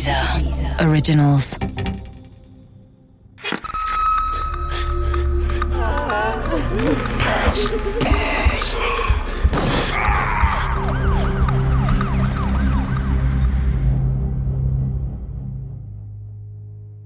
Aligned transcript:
Dieser 0.00 0.80
Originals. 0.80 1.58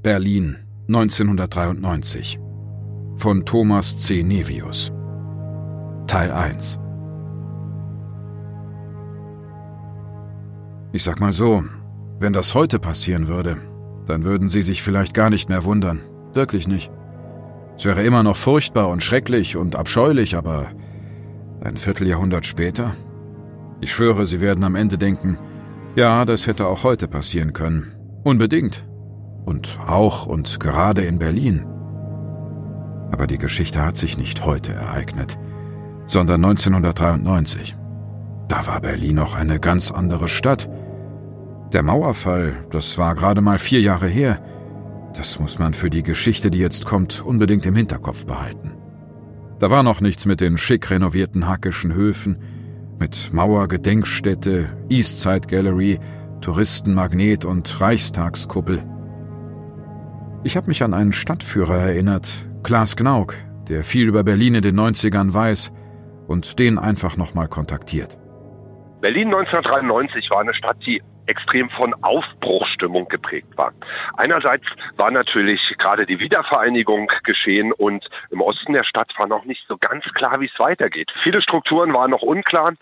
Berlin, 0.03 0.57
1993. 0.87 2.39
Von 3.17 3.45
Thomas 3.45 3.99
C. 3.99 4.23
Nevius. 4.23 4.93
Teil 6.07 6.31
1. 6.31 6.79
Ich 10.93 11.03
sag 11.03 11.19
mal 11.19 11.33
so, 11.33 11.65
wenn 12.19 12.33
das 12.33 12.55
heute 12.55 12.79
passieren 12.79 13.29
würde, 13.29 13.57
dann 14.07 14.25
würden 14.25 14.49
Sie 14.49 14.63
sich 14.63 14.83
vielleicht 14.83 15.15
gar 15.15 15.31
nicht 15.31 15.49
mehr 15.49 15.65
wundern. 15.65 16.01
Wirklich 16.33 16.69
nicht. 16.69 16.91
Es 17.77 17.85
wäre 17.85 18.05
immer 18.05 18.23
noch 18.23 18.37
furchtbar 18.37 18.89
und 18.89 19.03
schrecklich 19.03 19.57
und 19.57 19.77
abscheulich, 19.77 20.37
aber 20.37 20.69
ein 21.61 21.77
Vierteljahrhundert 21.77 22.47
später? 22.47 22.95
Ich 23.81 23.93
schwöre, 23.93 24.27
Sie 24.27 24.41
werden 24.41 24.65
am 24.65 24.77
Ende 24.77 24.99
denken, 24.99 25.39
ja, 25.97 26.25
das 26.25 26.47
hätte 26.47 26.67
auch 26.67 26.85
heute 26.85 27.09
passieren 27.09 27.53
können. 27.53 27.93
Unbedingt. 28.23 28.85
Und 29.45 29.79
auch 29.87 30.27
und 30.27 30.59
gerade 30.59 31.03
in 31.03 31.19
Berlin. 31.19 31.65
Aber 33.13 33.27
die 33.27 33.39
Geschichte 33.39 33.83
hat 33.83 33.97
sich 33.97 34.19
nicht 34.19 34.45
heute 34.45 34.73
ereignet, 34.73 35.39
sondern 36.07 36.45
1993. 36.45 37.77
Da 38.49 38.67
war 38.67 38.81
Berlin 38.81 39.17
noch 39.17 39.35
eine 39.35 39.61
ganz 39.61 39.91
andere 39.91 40.29
Stadt. 40.29 40.69
Der 41.75 41.83
Mauerfall, 41.83 42.53
das 42.71 42.99
war 42.99 43.17
gerade 43.17 43.41
mal 43.41 43.59
vier 43.59 43.81
Jahre 43.81 44.07
her. 44.07 44.39
Das 45.17 45.41
muss 45.41 45.59
man 45.59 45.75
für 45.75 45.91
die 45.91 46.05
Geschichte, 46.05 46.49
die 46.49 46.61
jetzt 46.61 46.87
kommt, 46.87 47.21
unbedingt 47.21 47.67
im 47.67 47.75
Hinterkopf 47.75 48.27
behalten. 48.27 48.75
Da 49.59 49.73
war 49.73 49.83
noch 49.83 50.01
nichts 50.01 50.25
mit 50.25 50.41
den 50.41 50.57
schick 50.57 50.89
renovierten 50.89 51.49
hackischen 51.49 51.93
Höfen, 51.93 52.39
mit 53.01 53.33
Mauergedenkstätte, 53.33 54.69
Eastside 54.89 55.49
Gallery, 55.49 55.99
Touristenmagnet 56.43 57.45
und 57.45 57.81
Reichstagskuppel. 57.81 58.81
Ich 60.45 60.57
habe 60.57 60.69
mich 60.69 60.85
an 60.85 60.95
einen 60.95 61.13
Stadtführer 61.13 61.79
erinnert, 61.79 62.29
Klaas 62.63 62.95
Gnauk, 62.95 63.35
der 63.69 63.83
viel 63.83 64.07
über 64.07 64.23
Berlin 64.23 64.55
in 64.55 64.63
den 64.63 64.79
90ern 64.79 65.35
weiß 65.35 65.73
und 66.29 66.61
den 66.61 66.79
einfach 66.79 67.17
nochmal 67.17 67.49
kontaktiert. 67.49 68.17
Berlin 69.01 69.35
1993 69.35 70.31
war 70.31 70.41
eine 70.41 70.55
Stadt, 70.55 70.77
die 70.87 71.03
extrem 71.27 71.71
von 71.71 71.95
Aufbruchstimmung 72.03 73.09
geprägt 73.09 73.57
war. 73.57 73.73
Einerseits 74.17 74.67
war 74.97 75.11
natürlich 75.11 75.75
gerade 75.79 76.07
die 76.07 76.21
Wiedervereinigung 76.21 77.11
geschehen 77.25 77.73
und 77.73 78.09
im 78.31 78.41
Osten 78.41 78.73
der 78.73 78.85
Stadt 78.85 79.13
war 79.19 79.27
noch 79.27 79.45
nicht 79.45 79.67
so 79.69 79.77
ganz 79.77 80.05
klar, 80.15 80.41
wie 80.41 80.47
es 80.47 80.59
weitergeht. 80.59 81.13
Viele 81.23 81.43
Strukturen 81.43 81.93
waren 81.93 82.11
noch 82.11 82.23
unklar. 82.23 82.75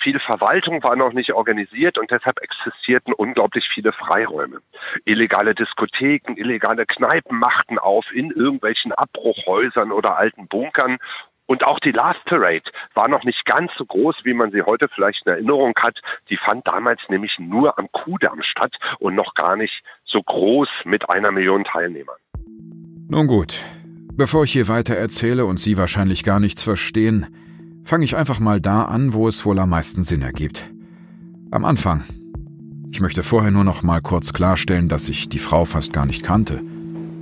Viel 0.00 0.20
Verwaltung 0.20 0.82
war 0.84 0.94
noch 0.94 1.12
nicht 1.12 1.32
organisiert 1.32 1.98
und 1.98 2.12
deshalb 2.12 2.40
existierten 2.40 3.12
unglaublich 3.12 3.68
viele 3.68 3.92
Freiräume. 3.92 4.60
Illegale 5.04 5.56
Diskotheken, 5.56 6.36
illegale 6.36 6.86
Kneipen 6.86 7.36
machten 7.36 7.80
auf 7.80 8.06
in 8.12 8.30
irgendwelchen 8.30 8.92
Abbruchhäusern 8.92 9.90
oder 9.90 10.16
alten 10.16 10.46
Bunkern 10.46 10.98
und 11.48 11.64
auch 11.64 11.80
die 11.80 11.92
Last 11.92 12.22
Parade 12.26 12.70
war 12.94 13.08
noch 13.08 13.24
nicht 13.24 13.44
ganz 13.46 13.72
so 13.76 13.84
groß, 13.84 14.16
wie 14.24 14.34
man 14.34 14.52
sie 14.52 14.62
heute 14.62 14.86
vielleicht 14.94 15.26
in 15.26 15.32
Erinnerung 15.32 15.72
hat. 15.78 15.98
Die 16.28 16.36
fand 16.36 16.66
damals 16.66 17.00
nämlich 17.08 17.38
nur 17.38 17.78
am 17.78 17.90
Kudamm 17.90 18.42
statt 18.42 18.74
und 18.98 19.14
noch 19.14 19.34
gar 19.34 19.56
nicht 19.56 19.82
so 20.04 20.22
groß 20.22 20.68
mit 20.84 21.08
einer 21.08 21.32
Million 21.32 21.64
Teilnehmern. 21.64 22.18
Nun 23.08 23.26
gut, 23.26 23.64
bevor 24.12 24.44
ich 24.44 24.52
hier 24.52 24.68
weiter 24.68 24.94
erzähle 24.94 25.46
und 25.46 25.58
Sie 25.58 25.78
wahrscheinlich 25.78 26.22
gar 26.22 26.38
nichts 26.38 26.62
verstehen, 26.62 27.26
fange 27.82 28.04
ich 28.04 28.14
einfach 28.14 28.40
mal 28.40 28.60
da 28.60 28.82
an, 28.82 29.14
wo 29.14 29.26
es 29.26 29.46
wohl 29.46 29.58
am 29.58 29.70
meisten 29.70 30.02
Sinn 30.02 30.20
ergibt. 30.20 30.70
Am 31.50 31.64
Anfang. 31.64 32.04
Ich 32.90 33.00
möchte 33.00 33.22
vorher 33.22 33.50
nur 33.50 33.64
noch 33.64 33.82
mal 33.82 34.02
kurz 34.02 34.34
klarstellen, 34.34 34.90
dass 34.90 35.08
ich 35.08 35.30
die 35.30 35.38
Frau 35.38 35.64
fast 35.64 35.94
gar 35.94 36.04
nicht 36.04 36.22
kannte. 36.22 36.60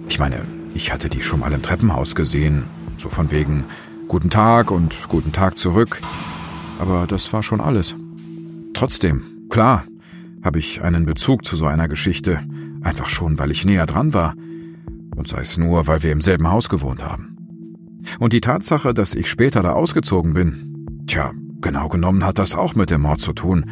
Ich 0.09 0.19
meine, 0.19 0.45
ich 0.75 0.93
hatte 0.93 1.09
die 1.09 1.23
schon 1.23 1.41
mal 1.41 1.53
im 1.53 1.63
Treppenhaus 1.63 2.17
gesehen, 2.17 2.65
so 2.99 3.09
von 3.09 3.31
wegen, 3.31 3.65
Guten 4.09 4.31
Tag 4.31 4.71
und 4.71 5.09
guten 5.09 5.33
Tag 5.33 5.59
zurück. 5.59 6.01
Aber 6.79 7.09
das 7.09 7.33
war 7.33 7.43
schon 7.43 7.61
alles. 7.61 7.97
Trotzdem, 8.73 9.23
klar, 9.51 9.85
habe 10.45 10.61
ich 10.61 10.81
einen 10.81 11.07
Bezug 11.07 11.45
zu 11.45 11.57
so 11.57 11.67
einer 11.67 11.89
Geschichte, 11.89 12.41
einfach 12.83 13.09
schon, 13.09 13.37
weil 13.41 13.51
ich 13.51 13.65
näher 13.65 13.85
dran 13.85 14.15
war. 14.15 14.35
Und 15.17 15.27
sei 15.27 15.41
es 15.41 15.59
nur, 15.59 15.89
weil 15.89 16.05
wir 16.05 16.13
im 16.13 16.21
selben 16.21 16.49
Haus 16.49 16.69
gewohnt 16.69 17.03
haben. 17.03 17.37
Und 18.21 18.33
die 18.33 18.41
Tatsache, 18.41 18.95
dass 18.95 19.15
ich 19.15 19.29
später 19.29 19.65
da 19.65 19.73
ausgezogen 19.73 20.35
bin, 20.35 21.05
tja, 21.09 21.33
genau 21.61 21.89
genommen 21.89 22.25
hat 22.25 22.39
das 22.39 22.55
auch 22.55 22.77
mit 22.77 22.91
dem 22.91 23.01
Mord 23.03 23.21
zu 23.21 23.33
tun. 23.33 23.67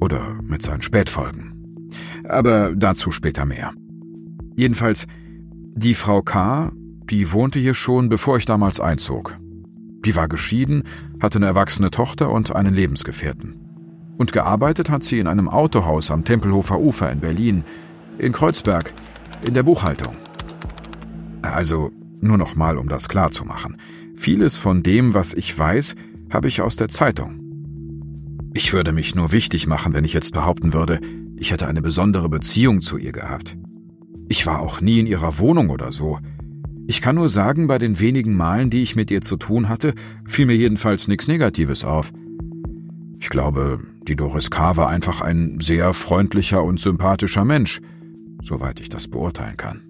Oder 0.00 0.36
mit 0.40 0.62
seinen 0.62 0.82
Spätfolgen. 0.82 1.90
Aber 2.28 2.76
dazu 2.76 3.10
später 3.10 3.44
mehr. 3.44 3.72
Jedenfalls, 4.54 5.06
die 5.74 5.94
Frau 5.94 6.22
K., 6.22 6.70
die 7.10 7.32
wohnte 7.32 7.58
hier 7.58 7.74
schon, 7.74 8.08
bevor 8.08 8.36
ich 8.36 8.44
damals 8.44 8.78
einzog. 8.78 9.36
Die 10.04 10.16
war 10.16 10.28
geschieden, 10.28 10.84
hatte 11.20 11.38
eine 11.38 11.46
erwachsene 11.46 11.90
Tochter 11.90 12.30
und 12.30 12.54
einen 12.54 12.74
Lebensgefährten. 12.74 13.56
Und 14.16 14.32
gearbeitet 14.32 14.90
hat 14.90 15.04
sie 15.04 15.18
in 15.18 15.26
einem 15.26 15.48
Autohaus 15.48 16.10
am 16.10 16.24
Tempelhofer 16.24 16.80
Ufer 16.80 17.10
in 17.10 17.20
Berlin, 17.20 17.64
in 18.18 18.32
Kreuzberg, 18.32 18.92
in 19.46 19.54
der 19.54 19.62
Buchhaltung. 19.62 20.16
Also, 21.42 21.90
nur 22.20 22.36
noch 22.36 22.56
mal, 22.56 22.78
um 22.78 22.88
das 22.88 23.08
klar 23.08 23.30
zu 23.30 23.44
machen. 23.44 23.76
Vieles 24.16 24.56
von 24.56 24.82
dem, 24.82 25.14
was 25.14 25.34
ich 25.34 25.56
weiß, 25.56 25.94
habe 26.30 26.48
ich 26.48 26.60
aus 26.60 26.76
der 26.76 26.88
Zeitung. 26.88 27.40
Ich 28.54 28.72
würde 28.72 28.92
mich 28.92 29.14
nur 29.14 29.30
wichtig 29.30 29.66
machen, 29.66 29.94
wenn 29.94 30.04
ich 30.04 30.12
jetzt 30.12 30.34
behaupten 30.34 30.72
würde, 30.72 31.00
ich 31.36 31.52
hätte 31.52 31.68
eine 31.68 31.82
besondere 31.82 32.28
Beziehung 32.28 32.82
zu 32.82 32.98
ihr 32.98 33.12
gehabt. 33.12 33.56
Ich 34.28 34.44
war 34.46 34.60
auch 34.60 34.80
nie 34.80 34.98
in 34.98 35.06
ihrer 35.06 35.38
Wohnung 35.38 35.70
oder 35.70 35.92
so. 35.92 36.18
Ich 36.90 37.02
kann 37.02 37.16
nur 37.16 37.28
sagen, 37.28 37.66
bei 37.66 37.76
den 37.76 38.00
wenigen 38.00 38.34
Malen, 38.34 38.70
die 38.70 38.82
ich 38.82 38.96
mit 38.96 39.10
ihr 39.10 39.20
zu 39.20 39.36
tun 39.36 39.68
hatte, 39.68 39.92
fiel 40.24 40.46
mir 40.46 40.56
jedenfalls 40.56 41.06
nichts 41.06 41.28
Negatives 41.28 41.84
auf. 41.84 42.12
Ich 43.20 43.28
glaube, 43.28 43.78
die 44.08 44.16
Doris 44.16 44.50
K. 44.50 44.78
war 44.78 44.88
einfach 44.88 45.20
ein 45.20 45.60
sehr 45.60 45.92
freundlicher 45.92 46.64
und 46.64 46.80
sympathischer 46.80 47.44
Mensch, 47.44 47.82
soweit 48.42 48.80
ich 48.80 48.88
das 48.88 49.06
beurteilen 49.06 49.58
kann. 49.58 49.82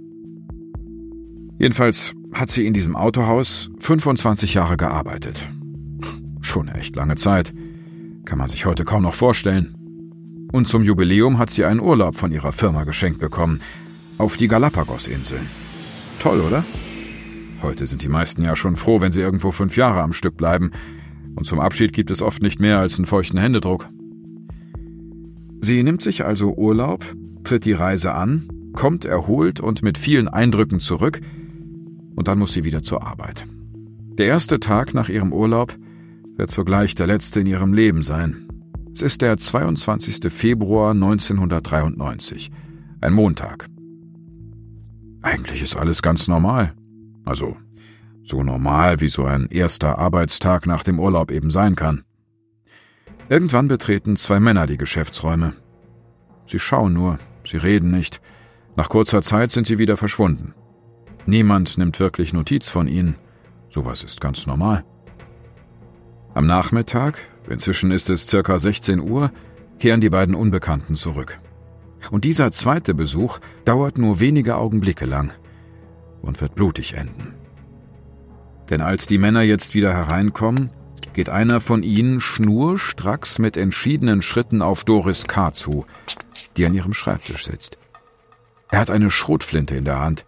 Jedenfalls 1.61 2.15
hat 2.35 2.51
sie 2.51 2.67
in 2.67 2.75
diesem 2.75 2.97
Autohaus 2.97 3.71
25 3.79 4.55
Jahre 4.55 4.77
gearbeitet. 4.77 5.47
Schon 6.41 6.69
eine 6.69 6.81
echt 6.81 6.97
lange 6.97 7.15
Zeit. 7.15 7.55
Kann 8.25 8.39
man 8.39 8.49
sich 8.49 8.67
heute 8.67 8.85
kaum 8.85 9.05
noch 9.05 9.15
vorstellen. 9.15 9.73
Und 10.51 10.67
zum 10.67 10.83
Jubiläum 10.83 11.39
hat 11.39 11.51
sie 11.51 11.65
einen 11.65 11.79
Urlaub 11.79 12.17
von 12.17 12.33
ihrer 12.33 12.51
Firma 12.51 12.83
geschenkt 12.83 13.21
bekommen. 13.21 13.61
Auf 14.19 14.37
die 14.37 14.49
Galapagos-Inseln. 14.49 15.49
Toll, 16.19 16.41
oder? 16.41 16.65
Heute 17.63 17.87
sind 17.87 18.03
die 18.03 18.09
meisten 18.09 18.43
ja 18.43 18.55
schon 18.55 18.77
froh, 18.77 19.01
wenn 19.01 19.13
sie 19.13 19.21
irgendwo 19.21 19.51
fünf 19.51 19.77
Jahre 19.77 20.03
am 20.03 20.13
Stück 20.13 20.37
bleiben. 20.37 20.71
Und 21.35 21.45
zum 21.45 21.61
Abschied 21.61 21.93
gibt 21.93 22.11
es 22.11 22.23
oft 22.23 22.43
nicht 22.43 22.61
mehr 22.61 22.79
als 22.79 22.97
einen 22.97 23.07
feuchten 23.07 23.39
Händedruck. 23.39 23.89
Sie 25.61 25.83
nimmt 25.83 26.03
sich 26.03 26.25
also 26.25 26.55
Urlaub, 26.57 27.05
tritt 27.45 27.65
die 27.65 27.73
Reise 27.73 28.15
an, 28.15 28.49
kommt 28.73 29.05
erholt 29.05 29.61
und 29.61 29.83
mit 29.83 29.99
vielen 29.99 30.29
Eindrücken 30.29 30.81
zurück, 30.81 31.21
und 32.15 32.27
dann 32.27 32.39
muss 32.39 32.53
sie 32.53 32.65
wieder 32.65 32.83
zur 32.83 33.07
Arbeit. 33.07 33.45
Der 34.19 34.27
erste 34.27 34.59
Tag 34.59 34.95
nach 34.95 35.09
ihrem 35.09 35.33
Urlaub 35.33 35.77
wird 36.37 36.51
zugleich 36.51 36.95
der 36.95 37.07
letzte 37.07 37.41
in 37.41 37.47
ihrem 37.47 37.73
Leben 37.73 38.03
sein. 38.03 38.49
Es 38.93 39.03
ist 39.03 39.23
der 39.23 39.37
22. 39.37 40.33
Februar 40.33 40.91
1993, 40.91 42.51
ein 43.01 43.13
Montag. 43.13 43.69
Eigentlich 45.23 45.63
ist 45.63 45.77
alles 45.77 46.03
ganz 46.03 46.27
normal. 46.27 46.75
Also 47.29 47.59
so 48.25 48.43
normal, 48.43 49.01
wie 49.01 49.09
so 49.09 49.25
ein 49.27 49.49
erster 49.51 49.99
Arbeitstag 49.99 50.67
nach 50.67 50.83
dem 50.83 50.99
Urlaub 50.99 51.31
eben 51.31 51.51
sein 51.51 51.77
kann. 51.77 52.05
Irgendwann 53.29 53.69
betreten 53.69 54.17
zwei 54.17 54.41
Männer 54.41 54.67
die 54.67 54.79
Geschäftsräume. 54.79 55.53
Sie 56.47 56.59
schauen 56.59 56.95
nur, 56.95 57.19
sie 57.45 57.59
reden 57.59 57.91
nicht. 57.91 58.23
Nach 58.77 58.89
kurzer 58.89 59.21
Zeit 59.21 59.51
sind 59.51 59.67
sie 59.67 59.77
wieder 59.77 59.99
verschwunden. 59.99 60.55
Niemand 61.27 61.77
nimmt 61.77 62.01
wirklich 62.01 62.33
Notiz 62.33 62.71
von 62.71 62.89
ihnen. 62.89 63.17
Sowas 63.69 64.05
ist 64.05 64.23
ganz 64.23 64.47
normal. 64.47 64.87
Am 66.33 66.47
Nachmittag, 66.47 67.19
inzwischen 67.47 67.91
ist 67.91 68.09
es 68.09 68.27
circa 68.27 68.59
16 68.59 69.01
Uhr, 69.01 69.31
kehren 69.79 70.01
die 70.01 70.11
beiden 70.11 70.35
Unbekannten 70.35 70.95
zurück. 70.95 71.39
Und 72.11 72.25
dieser 72.25 72.53
zweite 72.53 72.95
Besuch 72.95 73.39
dauert 73.67 73.99
nur 73.99 74.19
wenige 74.19 74.57
Augenblicke 74.57 75.05
lang 75.05 75.33
und 76.23 76.41
wird 76.41 76.55
blutig 76.55 76.95
enden. 76.95 77.35
Denn 78.71 78.81
als 78.81 79.07
die 79.07 79.19
Männer 79.19 79.43
jetzt 79.43 79.75
wieder 79.75 79.95
hereinkommen, 79.95 80.71
geht 81.19 81.31
einer 81.31 81.61
von 81.61 81.83
ihnen 81.83 82.21
schnurstracks 82.21 83.39
mit 83.39 83.57
entschiedenen 83.57 84.23
Schritten 84.23 84.63
auf 84.63 84.85
Doris 84.85 85.27
K. 85.27 85.53
zu, 85.53 85.85
die 86.57 86.65
an 86.65 86.75
ihrem 86.75 86.95
Schreibtisch 86.95 87.47
sitzt. 87.47 87.79
Er 88.71 88.79
hat 88.79 88.91
eine 88.91 89.11
Schrotflinte 89.11 89.75
in 89.75 89.85
der 89.85 90.01
Hand. 90.01 90.27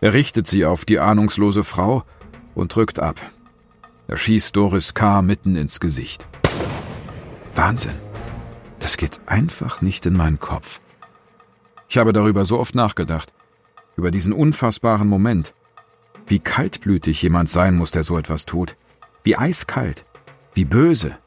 Er 0.00 0.14
richtet 0.14 0.46
sie 0.46 0.64
auf 0.64 0.84
die 0.84 1.00
ahnungslose 1.00 1.64
Frau 1.64 2.04
und 2.54 2.74
drückt 2.74 2.98
ab. 2.98 3.20
Er 4.08 4.16
schießt 4.16 4.56
Doris 4.56 4.94
K. 4.94 5.22
mitten 5.22 5.56
ins 5.56 5.80
Gesicht. 5.80 6.28
Wahnsinn. 7.54 7.94
Das 8.78 8.96
geht 8.96 9.20
einfach 9.26 9.82
nicht 9.82 10.06
in 10.06 10.16
meinen 10.16 10.40
Kopf. 10.40 10.80
Ich 11.88 11.98
habe 11.98 12.12
darüber 12.12 12.44
so 12.44 12.58
oft 12.58 12.74
nachgedacht. 12.74 13.32
Über 13.96 14.10
diesen 14.10 14.32
unfassbaren 14.32 15.08
Moment. 15.08 15.54
Wie 16.26 16.38
kaltblütig 16.38 17.22
jemand 17.22 17.48
sein 17.48 17.76
muss, 17.76 17.90
der 17.90 18.02
so 18.02 18.16
etwas 18.16 18.46
tut. 18.46 18.76
Wie 19.22 19.36
eiskalt. 19.36 20.04
Wie 20.54 20.64
böse. 20.64 21.18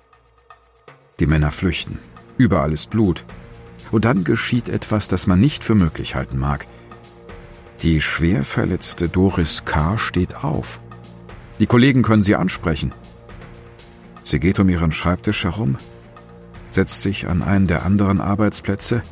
Die 1.19 1.27
Männer 1.27 1.51
flüchten. 1.51 1.99
Überall 2.37 2.71
ist 2.71 2.89
Blut. 2.89 3.25
Und 3.91 4.05
dann 4.05 4.23
geschieht 4.23 4.67
etwas, 4.67 5.07
das 5.07 5.27
man 5.27 5.39
nicht 5.39 5.63
für 5.63 5.75
möglich 5.75 6.15
halten 6.15 6.39
mag. 6.39 6.67
Die 7.81 8.01
schwer 8.01 8.43
verletzte 8.43 9.09
Doris 9.09 9.65
K. 9.65 9.97
steht 9.97 10.43
auf. 10.43 10.79
Die 11.59 11.67
Kollegen 11.67 12.01
können 12.01 12.23
sie 12.23 12.35
ansprechen. 12.35 12.93
Sie 14.23 14.39
geht 14.39 14.59
um 14.59 14.69
ihren 14.69 14.91
Schreibtisch 14.91 15.43
herum, 15.43 15.77
setzt 16.69 17.03
sich 17.03 17.27
an 17.27 17.43
einen 17.43 17.67
der 17.67 17.85
anderen 17.85 18.21
Arbeitsplätze 18.21 19.03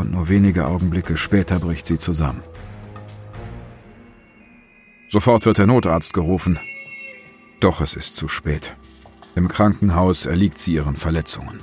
und 0.00 0.10
nur 0.10 0.28
wenige 0.28 0.66
Augenblicke 0.66 1.16
später 1.16 1.60
bricht 1.60 1.86
sie 1.86 1.98
zusammen. 1.98 2.42
Sofort 5.08 5.44
wird 5.46 5.58
der 5.58 5.66
Notarzt 5.66 6.12
gerufen. 6.12 6.58
Doch 7.60 7.80
es 7.80 7.94
ist 7.94 8.16
zu 8.16 8.28
spät. 8.28 8.76
Im 9.34 9.48
Krankenhaus 9.48 10.26
erliegt 10.26 10.58
sie 10.58 10.74
ihren 10.74 10.96
Verletzungen. 10.96 11.60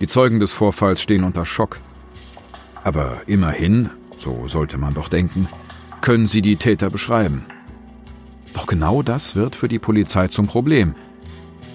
Die 0.00 0.06
Zeugen 0.06 0.40
des 0.40 0.52
Vorfalls 0.52 1.02
stehen 1.02 1.24
unter 1.24 1.44
Schock. 1.44 1.80
Aber 2.84 3.22
immerhin, 3.26 3.90
so 4.16 4.48
sollte 4.48 4.78
man 4.78 4.94
doch 4.94 5.08
denken, 5.08 5.48
können 6.00 6.26
sie 6.26 6.42
die 6.42 6.56
Täter 6.56 6.90
beschreiben. 6.90 7.44
Doch 8.54 8.66
genau 8.66 9.02
das 9.02 9.36
wird 9.36 9.56
für 9.56 9.68
die 9.68 9.78
Polizei 9.78 10.28
zum 10.28 10.46
Problem. 10.46 10.94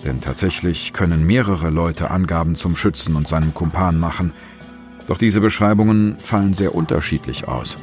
Denn 0.03 0.21
tatsächlich 0.21 0.93
können 0.93 1.25
mehrere 1.25 1.69
Leute 1.69 2.11
Angaben 2.11 2.55
zum 2.55 2.75
Schützen 2.75 3.15
und 3.15 3.27
seinem 3.27 3.53
Kumpan 3.53 3.99
machen. 3.99 4.33
Doch 5.07 5.17
diese 5.17 5.41
Beschreibungen 5.41 6.17
fallen 6.19 6.53
sehr 6.53 6.73
unterschiedlich 6.73 7.47
aus. 7.47 7.77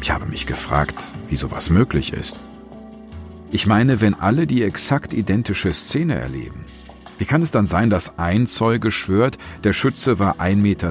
Ich 0.00 0.10
habe 0.10 0.26
mich 0.26 0.46
gefragt, 0.46 1.12
wie 1.28 1.36
sowas 1.36 1.70
möglich 1.70 2.12
ist. 2.12 2.38
Ich 3.50 3.66
meine, 3.66 4.00
wenn 4.00 4.14
alle 4.14 4.46
die 4.46 4.62
exakt 4.62 5.14
identische 5.14 5.72
Szene 5.72 6.14
erleben, 6.14 6.64
wie 7.18 7.24
kann 7.24 7.42
es 7.42 7.50
dann 7.50 7.66
sein, 7.66 7.90
dass 7.90 8.18
ein 8.18 8.46
Zeuge 8.46 8.90
schwört, 8.90 9.38
der 9.64 9.72
Schütze 9.72 10.18
war 10.18 10.36
1,60 10.36 10.56
Meter, 10.56 10.90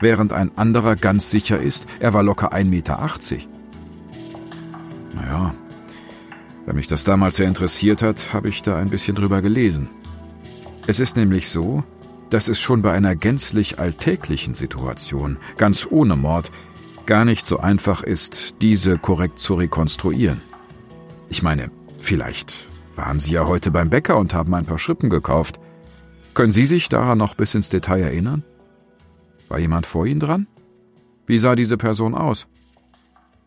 während 0.00 0.32
ein 0.32 0.50
anderer 0.56 0.96
ganz 0.96 1.30
sicher 1.30 1.60
ist, 1.60 1.86
er 2.00 2.12
war 2.12 2.22
locker 2.22 2.52
1,80 2.52 2.64
Meter? 2.64 3.10
Naja, 5.14 5.54
weil 6.66 6.74
mich 6.74 6.88
das 6.88 7.04
damals 7.04 7.36
sehr 7.36 7.46
interessiert 7.46 8.02
hat, 8.02 8.32
habe 8.32 8.48
ich 8.48 8.62
da 8.62 8.76
ein 8.76 8.90
bisschen 8.90 9.14
drüber 9.14 9.40
gelesen. 9.42 9.88
Es 10.86 10.98
ist 10.98 11.16
nämlich 11.16 11.48
so, 11.48 11.84
dass 12.34 12.48
es 12.48 12.60
schon 12.60 12.82
bei 12.82 12.90
einer 12.90 13.14
gänzlich 13.14 13.78
alltäglichen 13.78 14.54
Situation, 14.54 15.36
ganz 15.56 15.86
ohne 15.88 16.16
Mord, 16.16 16.50
gar 17.06 17.24
nicht 17.24 17.46
so 17.46 17.60
einfach 17.60 18.02
ist, 18.02 18.56
diese 18.60 18.98
korrekt 18.98 19.38
zu 19.38 19.54
rekonstruieren. 19.54 20.42
Ich 21.28 21.44
meine, 21.44 21.70
vielleicht 22.00 22.70
waren 22.96 23.20
Sie 23.20 23.34
ja 23.34 23.46
heute 23.46 23.70
beim 23.70 23.88
Bäcker 23.88 24.16
und 24.18 24.34
haben 24.34 24.52
ein 24.52 24.66
paar 24.66 24.80
Schrippen 24.80 25.10
gekauft. 25.10 25.60
Können 26.34 26.50
Sie 26.50 26.64
sich 26.64 26.88
daran 26.88 27.18
noch 27.18 27.36
bis 27.36 27.54
ins 27.54 27.68
Detail 27.68 28.02
erinnern? 28.02 28.42
War 29.48 29.60
jemand 29.60 29.86
vor 29.86 30.04
Ihnen 30.04 30.18
dran? 30.18 30.48
Wie 31.28 31.38
sah 31.38 31.54
diese 31.54 31.76
Person 31.76 32.16
aus? 32.16 32.48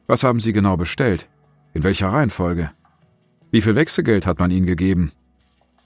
Was 0.08 0.24
haben 0.24 0.40
Sie 0.40 0.54
genau 0.54 0.78
bestellt? 0.78 1.28
In 1.74 1.84
welcher 1.84 2.08
Reihenfolge? 2.08 2.72
Wie 3.52 3.60
viel 3.60 3.76
Wechselgeld 3.76 4.26
hat 4.26 4.40
man 4.40 4.50
ihnen 4.50 4.66
gegeben? 4.66 5.12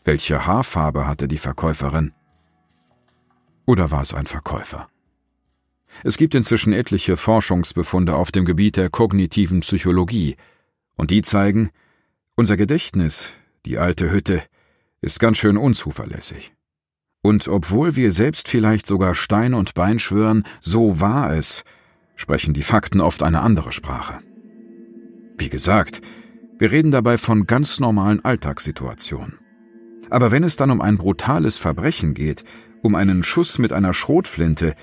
Welche 0.03 0.45
Haarfarbe 0.45 1.07
hatte 1.07 1.27
die 1.27 1.39
Verkäuferin? 1.39 2.13
Oder 3.65 3.91
war 3.91 4.01
es 4.01 4.13
ein 4.13 4.25
Verkäufer? 4.25 4.87
Es 6.03 6.17
gibt 6.17 6.35
inzwischen 6.35 6.73
etliche 6.73 7.17
Forschungsbefunde 7.17 8.15
auf 8.15 8.31
dem 8.31 8.45
Gebiet 8.45 8.77
der 8.77 8.89
kognitiven 8.89 9.59
Psychologie, 9.61 10.35
und 10.95 11.11
die 11.11 11.21
zeigen, 11.21 11.71
unser 12.35 12.57
Gedächtnis, 12.57 13.33
die 13.65 13.77
alte 13.77 14.11
Hütte, 14.11 14.43
ist 15.01 15.19
ganz 15.19 15.37
schön 15.37 15.57
unzuverlässig. 15.57 16.53
Und 17.21 17.47
obwohl 17.47 17.95
wir 17.95 18.11
selbst 18.11 18.47
vielleicht 18.47 18.87
sogar 18.87 19.15
Stein 19.15 19.53
und 19.53 19.73
Bein 19.73 19.99
schwören, 19.99 20.43
so 20.59 20.99
war 20.99 21.35
es, 21.35 21.63
sprechen 22.15 22.53
die 22.53 22.63
Fakten 22.63 23.01
oft 23.01 23.23
eine 23.23 23.41
andere 23.41 23.71
Sprache. 23.71 24.19
Wie 25.37 25.49
gesagt, 25.49 26.01
wir 26.57 26.71
reden 26.71 26.91
dabei 26.91 27.17
von 27.17 27.47
ganz 27.47 27.79
normalen 27.79 28.23
Alltagssituationen. 28.23 29.40
Aber 30.11 30.29
wenn 30.29 30.43
es 30.43 30.57
dann 30.57 30.69
um 30.69 30.81
ein 30.81 30.97
brutales 30.97 31.57
Verbrechen 31.57 32.13
geht, 32.13 32.43
um 32.83 32.95
einen 32.95 33.23
Schuss 33.23 33.57
mit 33.57 33.71
einer 33.73 33.93
Schrotflinte, 33.93 34.75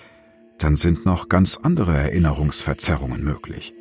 dann 0.58 0.76
sind 0.76 1.04
noch 1.04 1.28
ganz 1.28 1.58
andere 1.62 1.96
Erinnerungsverzerrungen 1.96 3.22
möglich. 3.22 3.74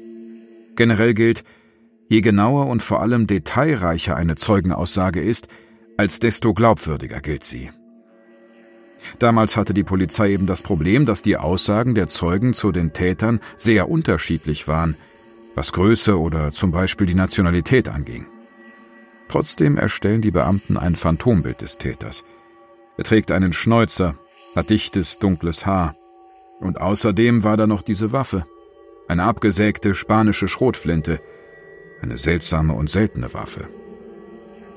Generell 0.75 1.13
gilt, 1.13 1.43
je 2.09 2.21
genauer 2.21 2.67
und 2.67 2.83
vor 2.83 3.01
allem 3.01 3.27
detailreicher 3.27 4.15
eine 4.15 4.35
Zeugenaussage 4.35 5.21
ist, 5.21 5.47
als 5.95 6.19
desto 6.19 6.53
glaubwürdiger 6.53 7.21
gilt 7.21 7.45
sie. 7.45 7.71
Damals 9.19 9.55
hatte 9.55 9.73
die 9.73 9.83
Polizei 9.83 10.31
eben 10.31 10.47
das 10.47 10.63
Problem, 10.63 11.05
dass 11.05 11.21
die 11.21 11.37
Aussagen 11.37 11.95
der 11.95 12.07
Zeugen 12.07 12.53
zu 12.53 12.71
den 12.73 12.91
Tätern 12.91 13.39
sehr 13.55 13.89
unterschiedlich 13.89 14.67
waren, 14.67 14.97
was 15.55 15.71
Größe 15.71 16.19
oder 16.19 16.51
zum 16.51 16.71
Beispiel 16.71 17.07
die 17.07 17.15
Nationalität 17.15 17.87
anging. 17.87 18.27
Trotzdem 19.27 19.77
erstellen 19.77 20.21
die 20.21 20.31
Beamten 20.31 20.77
ein 20.77 20.95
Phantombild 20.95 21.61
des 21.61 21.77
Täters. 21.77 22.23
Er 22.97 23.03
trägt 23.03 23.31
einen 23.31 23.53
Schnäuzer, 23.53 24.15
hat 24.55 24.69
dichtes, 24.69 25.19
dunkles 25.19 25.65
Haar. 25.65 25.95
Und 26.59 26.81
außerdem 26.81 27.43
war 27.43 27.57
da 27.57 27.67
noch 27.67 27.81
diese 27.81 28.11
Waffe. 28.11 28.45
Eine 29.07 29.23
abgesägte 29.23 29.93
spanische 29.93 30.47
Schrotflinte. 30.47 31.21
Eine 32.01 32.17
seltsame 32.17 32.73
und 32.73 32.89
seltene 32.89 33.33
Waffe. 33.33 33.67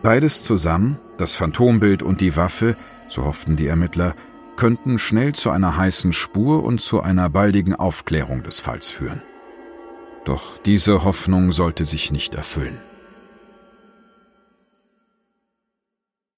Beides 0.03 0.43
zusammen, 0.43 0.99
das 1.17 1.35
Phantombild 1.35 2.03
und 2.03 2.21
die 2.21 2.37
Waffe, 2.37 2.77
so 3.09 3.25
hofften 3.25 3.57
die 3.57 3.67
Ermittler, 3.67 4.15
könnten 4.57 4.99
schnell 4.99 5.35
zu 5.35 5.51
einer 5.51 5.77
heißen 5.77 6.13
Spur 6.13 6.65
und 6.65 6.81
zu 6.81 7.01
einer 7.01 7.31
baldigen 7.31 7.75
Aufklärung 7.75 8.43
des 8.43 8.61
Falls 8.61 8.89
führen. 8.89 9.23
Doch 10.25 10.59
diese 10.59 11.05
Hoffnung 11.05 11.53
sollte 11.53 11.85
sich 11.85 12.13
nicht 12.13 12.35
erfüllen. 12.35 12.79